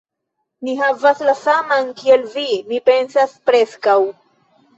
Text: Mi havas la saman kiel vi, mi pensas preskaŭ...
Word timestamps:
Mi 0.67 0.71
havas 0.77 1.21
la 1.27 1.35
saman 1.41 1.91
kiel 1.99 2.25
vi, 2.37 2.47
mi 2.73 2.81
pensas 2.89 3.37
preskaŭ... 3.53 4.01